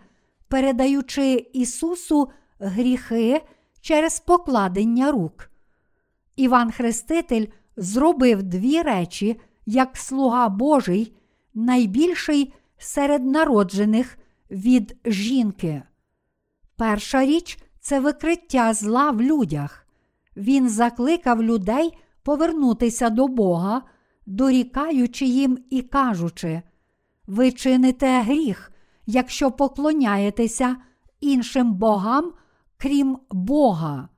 передаючи 0.48 1.46
Ісусу 1.52 2.30
гріхи 2.58 3.42
через 3.80 4.20
покладення 4.20 5.10
рук. 5.10 5.50
Іван 6.36 6.70
Хреститель 6.70 7.46
зробив 7.76 8.42
дві 8.42 8.82
речі 8.82 9.40
як 9.66 9.96
слуга 9.96 10.48
Божий, 10.48 11.16
найбільший 11.54 12.54
серед 12.78 13.24
народжених 13.26 14.18
від 14.50 14.96
жінки. 15.04 15.82
Перша 16.76 17.24
річ 17.24 17.58
це 17.84 18.00
викриття 18.00 18.74
зла 18.74 19.10
в 19.10 19.22
людях. 19.22 19.86
Він 20.36 20.68
закликав 20.68 21.42
людей 21.42 21.98
повернутися 22.22 23.10
до 23.10 23.28
Бога, 23.28 23.82
дорікаючи 24.26 25.26
їм 25.26 25.58
і 25.70 25.82
кажучи: 25.82 26.62
ви 27.26 27.52
чините 27.52 28.20
гріх, 28.20 28.72
якщо 29.06 29.50
поклоняєтеся 29.50 30.76
іншим 31.20 31.74
богам, 31.74 32.32
крім 32.76 33.18
Бога. 33.30 34.08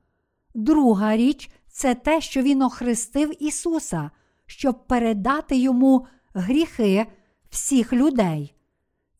Друга 0.54 1.16
річ 1.16 1.50
це 1.68 1.94
те, 1.94 2.20
що 2.20 2.42
Він 2.42 2.62
охрестив 2.62 3.42
Ісуса, 3.42 4.10
щоб 4.46 4.86
передати 4.86 5.56
йому 5.56 6.06
гріхи 6.34 7.06
всіх 7.50 7.92
людей. 7.92 8.54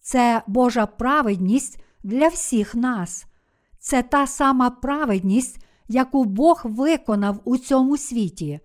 Це 0.00 0.42
Божа 0.46 0.87
праведність 0.87 1.82
для 2.02 2.28
всіх 2.28 2.74
нас. 2.74 3.26
Це 3.87 4.03
та 4.03 4.27
сама 4.27 4.70
праведність, 4.70 5.64
яку 5.88 6.25
Бог 6.25 6.62
виконав 6.64 7.40
у 7.44 7.57
цьому 7.57 7.96
світі. 7.96 8.61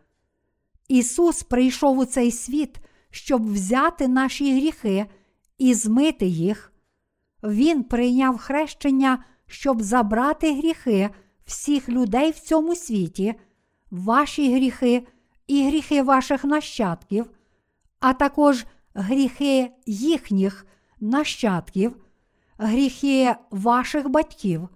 Ісус 0.87 1.43
прийшов 1.43 1.97
у 1.97 2.05
цей 2.05 2.31
світ, 2.31 2.79
щоб 3.11 3.53
взяти 3.53 4.07
наші 4.07 4.55
гріхи 4.55 5.05
і 5.57 5.73
змити 5.73 6.25
їх. 6.25 6.73
Він 7.43 7.83
прийняв 7.83 8.37
хрещення, 8.37 9.23
щоб 9.47 9.81
забрати 9.81 10.55
гріхи 10.55 11.09
всіх 11.45 11.89
людей 11.89 12.31
в 12.31 12.39
цьому 12.39 12.75
світі, 12.75 13.35
ваші 13.91 14.55
гріхи 14.55 15.07
і 15.47 15.67
гріхи 15.67 16.03
ваших 16.03 16.43
нащадків, 16.43 17.29
а 17.99 18.13
також 18.13 18.65
гріхи 18.93 19.71
їхніх 19.85 20.65
нащадків, 20.99 21.95
гріхи 22.57 23.35
ваших 23.51 24.09
батьків, 24.09 24.69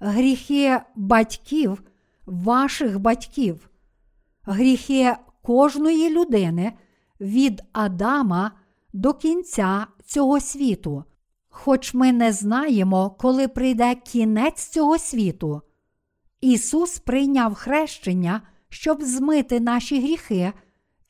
гріхи 0.00 0.80
батьків 0.96 1.82
ваших 2.26 2.98
батьків, 2.98 3.70
гріхи 4.42 5.16
кожної 5.42 6.10
людини 6.10 6.72
від 7.20 7.62
Адама 7.72 8.52
до 8.92 9.14
кінця 9.14 9.86
цього 10.04 10.40
світу. 10.40 11.04
Хоч 11.48 11.94
ми 11.94 12.12
не 12.12 12.32
знаємо, 12.32 13.10
коли 13.10 13.48
прийде 13.48 13.94
кінець 13.94 14.68
цього 14.68 14.98
світу. 14.98 15.62
Ісус 16.40 16.98
прийняв 16.98 17.54
хрещення, 17.54 18.42
щоб 18.68 19.02
змити 19.02 19.60
наші 19.60 20.00
гріхи 20.00 20.52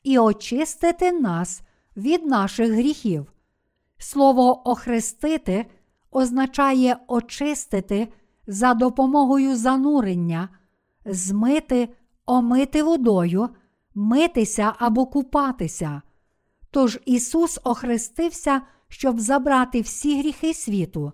і 0.03 0.19
очистити 0.19 1.11
нас 1.11 1.61
від 1.97 2.25
наших 2.25 2.71
гріхів. 2.71 3.33
Слово 3.97 4.69
охрестити 4.69 5.65
означає 6.11 6.97
очистити 7.07 8.07
за 8.47 8.73
допомогою 8.73 9.55
занурення, 9.55 10.49
змити, 11.05 11.89
омити 12.25 12.83
водою, 12.83 13.49
митися 13.95 14.73
або 14.79 15.05
купатися. 15.05 16.01
Тож 16.71 16.99
Ісус 17.05 17.59
охрестився, 17.63 18.61
щоб 18.87 19.19
забрати 19.19 19.81
всі 19.81 20.19
гріхи 20.19 20.53
світу. 20.53 21.11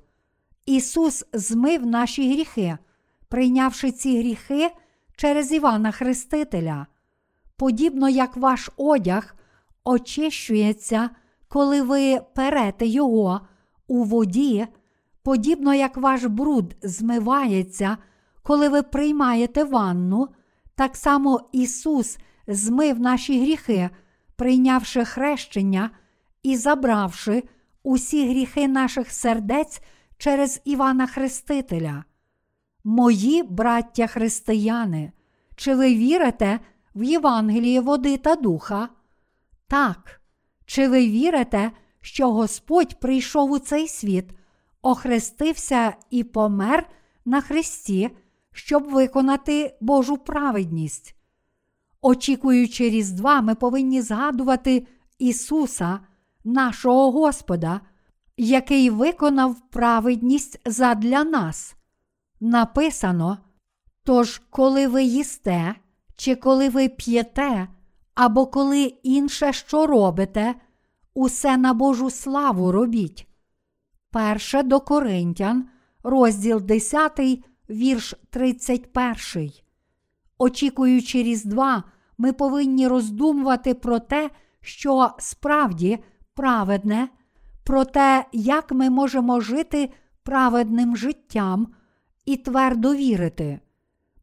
Ісус 0.65 1.25
змив 1.33 1.85
наші 1.85 2.33
гріхи, 2.33 2.77
прийнявши 3.29 3.91
ці 3.91 4.19
гріхи 4.19 4.71
через 5.15 5.51
Івана 5.51 5.91
Хрестителя. 5.91 6.87
Подібно 7.57 8.09
як 8.09 8.37
ваш 8.37 8.69
одяг 8.77 9.35
очищується, 9.83 11.09
коли 11.47 11.81
ви 11.81 12.21
перете 12.35 12.85
його 12.85 13.41
у 13.87 14.03
воді, 14.03 14.67
подібно 15.23 15.73
як 15.73 15.97
ваш 15.97 16.23
бруд 16.25 16.75
змивається, 16.81 17.97
коли 18.43 18.69
ви 18.69 18.83
приймаєте 18.83 19.63
ванну, 19.63 20.27
так 20.75 20.95
само 20.95 21.49
Ісус 21.51 22.17
змив 22.47 22.99
наші 22.99 23.41
гріхи, 23.41 23.89
прийнявши 24.35 25.05
хрещення 25.05 25.89
і 26.43 26.57
забравши 26.57 27.43
усі 27.83 28.29
гріхи 28.29 28.67
наших 28.67 29.11
сердець 29.11 29.81
через 30.17 30.61
Івана 30.65 31.07
Хрестителя. 31.07 32.03
Мої 32.83 33.43
браття 33.43 34.07
християни, 34.07 35.11
чи 35.55 35.75
ви 35.75 35.95
вірите 35.95 36.59
в 36.95 37.03
Євангеліє 37.03 37.81
води 37.81 38.17
та 38.17 38.35
духа? 38.35 38.89
Так. 39.67 40.21
Чи 40.65 40.87
ви 40.87 41.07
вірите, 41.07 41.71
що 42.01 42.31
Господь 42.31 42.99
прийшов 42.99 43.51
у 43.51 43.59
цей 43.59 43.87
світ, 43.87 44.25
охрестився 44.81 45.93
і 46.09 46.23
помер 46.23 46.89
на 47.25 47.41
Христі, 47.41 48.09
щоб 48.53 48.83
виконати 48.83 49.77
Божу 49.81 50.17
праведність? 50.17 51.15
Очікуючи 52.01 52.89
Різдва, 52.89 53.41
ми 53.41 53.55
повинні 53.55 54.01
згадувати 54.01 54.87
Ісуса, 55.19 55.99
нашого 56.43 57.11
Господа, 57.11 57.81
який 58.37 58.89
виконав 58.89 59.69
праведність 59.69 60.59
задля 60.65 61.23
нас. 61.23 61.75
Написано: 62.39 63.37
тож, 64.03 64.41
коли 64.49 64.87
ви 64.87 65.03
їсте, 65.03 65.75
чи 66.15 66.35
коли 66.35 66.69
ви 66.69 66.89
п'єте, 66.89 67.67
або 68.15 68.45
коли 68.45 68.83
інше 69.03 69.53
що 69.53 69.87
робите, 69.87 70.55
усе 71.13 71.57
на 71.57 71.73
Божу 71.73 72.09
славу 72.09 72.71
робіть. 72.71 73.27
Перше 74.11 74.63
до 74.63 74.79
Коринтян, 74.79 75.69
розділ 76.03 76.61
10, 76.61 77.19
вірш 77.69 78.15
31. 78.29 79.51
Очікуючи 80.37 81.23
Різдва, 81.23 81.83
ми 82.17 82.33
повинні 82.33 82.87
роздумувати 82.87 83.73
про 83.73 83.99
те, 83.99 84.29
що 84.61 85.09
справді 85.19 85.99
праведне, 86.33 87.09
про 87.63 87.85
те, 87.85 88.25
як 88.31 88.71
ми 88.71 88.89
можемо 88.89 89.39
жити 89.39 89.89
праведним 90.23 90.97
життям 90.97 91.67
і 92.25 92.37
твердо 92.37 92.95
вірити. 92.95 93.59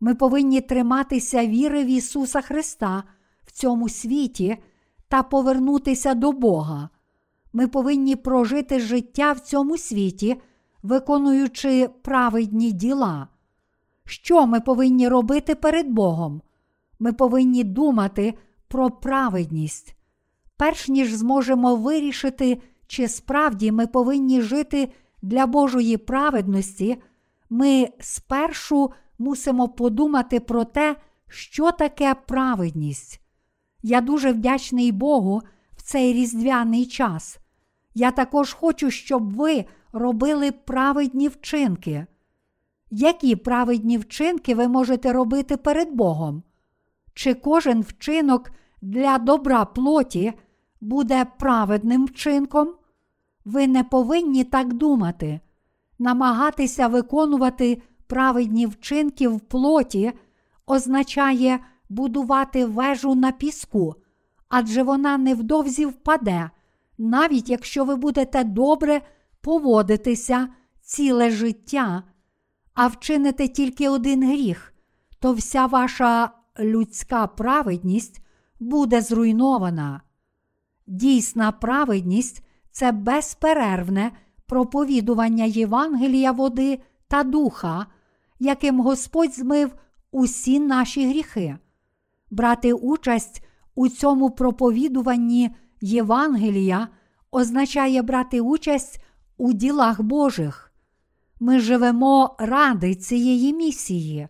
Ми 0.01 0.15
повинні 0.15 0.61
триматися 0.61 1.47
віри 1.47 1.85
в 1.85 1.87
Ісуса 1.87 2.41
Христа 2.41 3.05
в 3.45 3.53
цьому 3.53 3.89
світі 3.89 4.57
та 5.09 5.23
повернутися 5.23 6.15
до 6.15 6.33
Бога. 6.33 6.89
Ми 7.53 7.69
повинні 7.69 8.17
прожити 8.17 8.81
життя 8.81 9.33
в 9.33 9.41
цьому 9.41 9.79
світі, 9.79 10.41
виконуючи 10.83 11.91
праведні 12.03 12.73
діла. 12.73 13.29
Що 14.05 14.47
ми 14.47 14.61
повинні 14.61 15.09
робити 15.09 15.55
перед 15.55 15.89
Богом? 15.89 16.43
Ми 16.99 17.13
повинні 17.13 17.65
думати 17.65 18.35
про 18.69 18.91
праведність. 18.91 19.95
Перш 20.57 20.89
ніж 20.89 21.15
зможемо 21.15 21.77
вирішити, 21.77 22.63
чи 22.87 23.09
справді 23.09 23.73
ми 23.73 23.87
повинні 23.87 24.43
жити 24.43 24.89
для 25.23 25.47
Божої 25.47 25.97
праведності, 25.97 27.03
ми 27.51 27.89
спершу 28.01 28.91
мусимо 29.19 29.69
подумати 29.69 30.41
про 30.41 30.65
те, 30.65 30.97
що 31.29 31.73
таке 31.73 32.15
праведність. 32.27 33.21
Я 33.83 34.01
дуже 34.01 34.33
вдячний 34.33 34.93
Богу 34.93 35.43
цей 35.89 36.13
різдвяний 36.13 36.87
час. 36.87 37.39
Я 37.95 38.11
також 38.11 38.53
хочу, 38.53 38.91
щоб 38.91 39.35
ви 39.35 39.65
робили 39.93 40.53
праведні 40.53 41.29
вчинки. 41.29 42.07
які 42.91 43.37
праведні 43.37 43.99
вчинки 43.99 44.55
ви 44.55 44.69
можете 44.69 45.13
робити 45.13 45.57
перед 45.57 45.95
Богом? 45.95 46.43
Чи 47.15 47.35
кожен 47.35 47.81
вчинок 47.81 48.51
для 48.83 49.19
добра 49.19 49.65
плоті 49.65 50.33
буде 50.81 51.27
праведним 51.39 52.07
вчинком? 52.07 52.75
Ви 53.45 53.67
не 53.67 53.85
повинні 53.85 54.45
так 54.45 54.73
думати. 54.73 55.41
Намагатися 55.99 56.89
виконувати 56.89 57.83
праведні 58.07 58.67
вчинки 58.67 59.29
в 59.29 59.41
плоті 59.41 60.13
означає 60.67 61.59
будувати 61.89 62.67
вежу 62.67 63.15
на 63.15 63.33
піску, 63.33 63.95
адже 64.49 64.83
вона 64.83 65.19
невдовзі 65.19 65.87
впаде, 65.87 66.51
навіть 66.99 67.49
якщо 67.51 67.85
ви 67.85 67.97
будете 67.97 68.45
добре 68.45 69.01
поводитися 69.41 70.49
ціле 70.81 71.31
життя, 71.31 72.03
а 72.75 72.87
вчините 72.87 73.49
тільки 73.49 73.89
один 73.89 74.29
гріх, 74.29 74.75
то 75.21 75.33
вся 75.33 75.67
ваша 75.67 76.31
людська 76.59 77.27
праведність 77.27 78.25
буде 78.61 79.01
зруйнована. 79.01 80.01
Дійсна 80.87 81.53
праведність 81.53 82.45
це 82.71 82.93
безперервне 82.93 84.13
проповідування 84.47 85.45
Євангелія 85.45 86.33
води 86.33 86.79
та 87.09 87.23
духа, 87.23 87.87
яким 88.39 88.81
Господь 88.81 89.35
змив 89.35 89.75
усі 90.11 90.61
наші 90.61 91.09
гріхи. 91.09 91.59
Брати 92.31 92.73
участь 92.73 93.48
у 93.79 93.89
цьому 93.89 94.31
проповідуванні 94.31 95.51
Євангелія 95.81 96.89
означає 97.31 98.03
брати 98.03 98.41
участь 98.41 99.05
у 99.37 99.53
ділах 99.53 100.03
Божих. 100.03 100.73
Ми 101.41 101.59
живемо 101.59 102.37
ради 102.39 102.95
цієї 102.95 103.53
місії. 103.53 104.29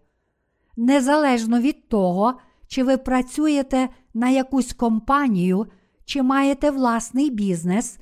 Незалежно 0.77 1.61
від 1.61 1.89
того, 1.89 2.35
чи 2.67 2.85
ви 2.85 2.97
працюєте 2.97 3.89
на 4.15 4.29
якусь 4.29 4.73
компанію, 4.73 5.67
чи 6.05 6.23
маєте 6.23 6.71
власний 6.71 7.31
бізнес, 7.31 7.99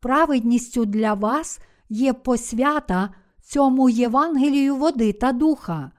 праведністю 0.00 0.84
для 0.84 1.14
вас 1.14 1.60
є 1.88 2.12
посвята 2.12 3.14
цьому 3.42 3.88
Євангелію 3.88 4.76
води 4.76 5.12
та 5.12 5.32
духа. 5.32 5.90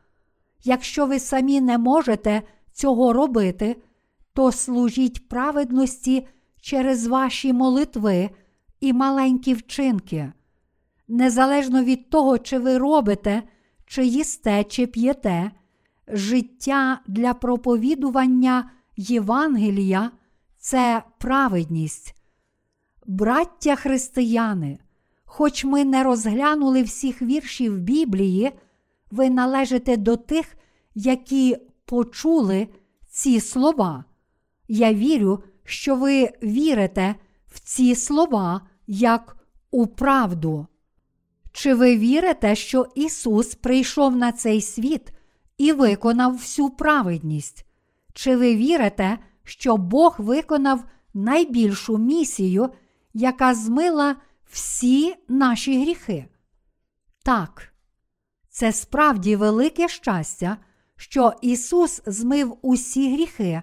Якщо 0.63 1.05
ви 1.05 1.19
самі 1.19 1.61
не 1.61 1.77
можете 1.77 2.41
цього 2.73 3.13
робити, 3.13 3.75
то 4.33 4.51
служіть 4.51 5.29
праведності 5.29 6.27
через 6.61 7.07
ваші 7.07 7.53
молитви 7.53 8.29
і 8.79 8.93
маленькі 8.93 9.53
вчинки. 9.53 10.33
Незалежно 11.07 11.83
від 11.83 12.09
того, 12.09 12.37
чи 12.37 12.59
ви 12.59 12.77
робите, 12.77 13.43
чи 13.85 14.05
їсте, 14.05 14.63
чи 14.63 14.87
п'єте, 14.87 15.51
життя 16.07 16.99
для 17.07 17.33
проповідування 17.33 18.71
Євангелія 18.97 20.11
це 20.57 21.03
праведність. 21.17 22.15
Браття 23.05 23.75
християни, 23.75 24.79
хоч 25.25 25.65
ми 25.65 25.85
не 25.85 26.03
розглянули 26.03 26.83
всіх 26.83 27.21
віршів 27.21 27.77
Біблії, 27.77 28.51
ви 29.11 29.29
належите 29.29 29.97
до 29.97 30.17
тих, 30.17 30.55
які 30.95 31.57
почули 31.85 32.67
ці 33.09 33.39
слова. 33.39 34.05
Я 34.67 34.93
вірю, 34.93 35.43
що 35.63 35.95
ви 35.95 36.29
вірите 36.43 37.15
в 37.47 37.59
ці 37.59 37.95
слова 37.95 38.61
як 38.87 39.37
у 39.71 39.87
правду. 39.87 40.67
Чи 41.51 41.73
ви 41.73 41.97
вірите, 41.97 42.55
що 42.55 42.87
Ісус 42.95 43.55
прийшов 43.55 44.15
на 44.15 44.31
цей 44.31 44.61
світ 44.61 45.11
і 45.57 45.71
виконав 45.71 46.33
всю 46.33 46.69
праведність? 46.69 47.65
Чи 48.13 48.35
ви 48.35 48.55
вірите, 48.55 49.19
що 49.43 49.77
Бог 49.77 50.15
виконав 50.17 50.83
найбільшу 51.13 51.97
місію, 51.97 52.69
яка 53.13 53.55
змила 53.55 54.15
всі 54.51 55.15
наші 55.27 55.81
гріхи? 55.81 56.25
Так, 57.23 57.73
це 58.49 58.71
справді 58.71 59.35
велике 59.35 59.87
щастя, 59.87 60.57
що 60.95 61.33
Ісус 61.41 62.01
змив 62.05 62.57
усі 62.61 63.13
гріхи, 63.13 63.61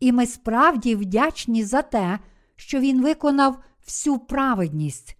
і 0.00 0.12
ми 0.12 0.26
справді 0.26 0.94
вдячні 0.94 1.64
за 1.64 1.82
те, 1.82 2.18
що 2.56 2.80
Він 2.80 3.02
виконав 3.02 3.58
всю 3.84 4.18
праведність. 4.18 5.16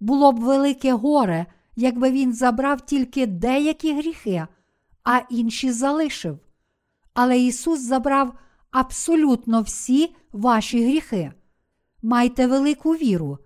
Було 0.00 0.32
б 0.32 0.40
велике 0.40 0.92
горе, 0.92 1.46
якби 1.76 2.10
він 2.10 2.32
забрав 2.32 2.80
тільки 2.80 3.26
деякі 3.26 3.94
гріхи, 3.94 4.46
а 5.04 5.18
інші 5.30 5.72
залишив. 5.72 6.38
Але 7.14 7.38
Ісус 7.38 7.80
забрав 7.80 8.34
абсолютно 8.70 9.62
всі 9.62 10.14
ваші 10.32 10.84
гріхи. 10.84 11.32
Майте 12.02 12.46
велику 12.46 12.90
віру. 12.92 13.38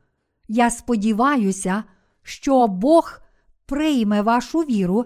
Я 0.48 0.70
сподіваюся, 0.70 1.84
що 2.22 2.68
Бог 2.68 3.20
прийме 3.66 4.22
вашу 4.22 4.58
віру 4.58 5.04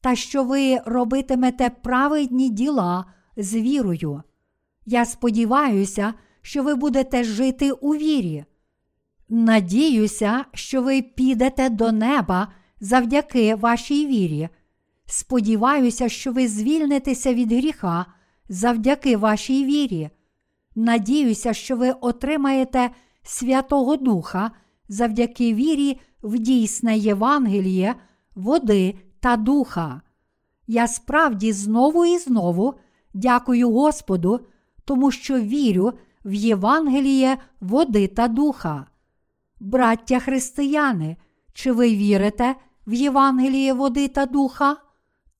та 0.00 0.16
що 0.16 0.44
ви 0.44 0.78
робитимете 0.86 1.70
праведні 1.70 2.50
діла 2.50 3.04
з 3.36 3.54
вірою. 3.54 4.22
Я 4.90 5.04
сподіваюся, 5.04 6.14
що 6.42 6.62
ви 6.62 6.74
будете 6.74 7.24
жити 7.24 7.72
у 7.72 7.94
вірі. 7.94 8.44
Надіюся, 9.28 10.44
що 10.54 10.82
ви 10.82 11.02
підете 11.02 11.68
до 11.68 11.92
неба 11.92 12.48
завдяки 12.80 13.54
вашій 13.54 14.06
вірі. 14.06 14.48
Сподіваюся, 15.06 16.08
що 16.08 16.32
ви 16.32 16.48
звільнитеся 16.48 17.34
від 17.34 17.52
гріха 17.52 18.06
завдяки 18.48 19.16
вашій 19.16 19.64
вірі. 19.64 20.10
Надіюся, 20.74 21.54
що 21.54 21.76
ви 21.76 21.90
отримаєте 21.90 22.90
Святого 23.22 23.96
Духа 23.96 24.50
завдяки 24.88 25.54
вірі 25.54 26.00
в 26.22 26.38
дійсне 26.38 26.98
Євангеліє, 26.98 27.94
води 28.34 28.94
та 29.20 29.36
духа. 29.36 30.00
Я 30.66 30.88
справді 30.88 31.52
знову 31.52 32.04
і 32.04 32.18
знову 32.18 32.74
дякую 33.14 33.70
Господу, 33.70 34.40
тому 34.84 35.10
що 35.10 35.40
вірю 35.40 35.92
в 36.24 36.34
Євангеліє 36.34 37.38
води 37.60 38.06
та 38.06 38.28
духа. 38.28 38.86
Браття 39.60 40.20
християни, 40.20 41.16
чи 41.52 41.72
ви 41.72 41.88
вірите 41.88 42.54
в 42.86 42.92
Євангеліє 42.92 43.72
води 43.72 44.08
та 44.08 44.26
духа? 44.26 44.76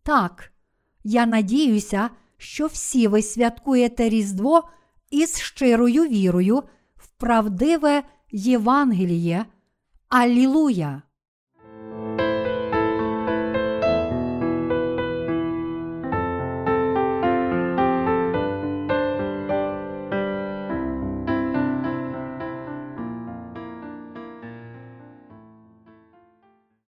Так, 0.02 0.52
я 1.04 1.26
надіюся, 1.26 2.10
що 2.36 2.66
всі 2.66 3.08
ви 3.08 3.22
святкуєте 3.22 4.08
Різдво 4.08 4.68
із 5.10 5.38
щирою 5.38 6.02
вірою 6.02 6.62
в 6.96 7.08
правдиве 7.08 8.02
Євангеліє. 8.30 9.46
Аллілуя! 10.08 11.02